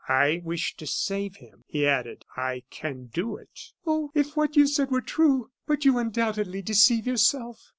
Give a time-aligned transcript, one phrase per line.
[0.09, 4.09] "I wish to save him," he added, "I can do it." "Oh!
[4.15, 5.51] if what you said were true?
[5.67, 7.69] But you undoubtedly deceive yourself."